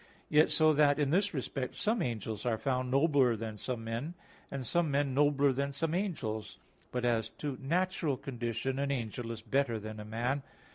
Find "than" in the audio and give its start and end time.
3.35-3.55, 5.53-5.73, 9.79-9.99